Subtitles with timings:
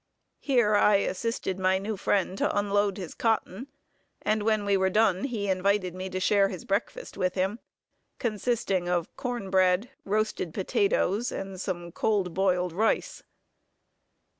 [0.39, 3.67] Here I assisted my new friend to unload his cotton,
[4.23, 7.59] and when we were done he invited me to share his breakfast with him,
[8.17, 13.21] consisting of corn bread, roasted potatoes, and some cold boiled rice.